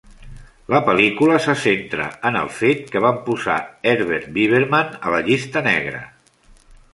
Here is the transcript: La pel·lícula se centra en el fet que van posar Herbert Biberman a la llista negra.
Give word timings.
La 0.75 0.79
pel·lícula 0.85 1.35
se 1.47 1.53
centra 1.63 2.07
en 2.29 2.39
el 2.39 2.49
fet 2.61 2.81
que 2.95 3.03
van 3.05 3.19
posar 3.29 3.59
Herbert 3.93 4.33
Biberman 4.39 4.91
a 5.11 5.15
la 5.17 5.21
llista 5.29 5.65
negra. 5.69 6.03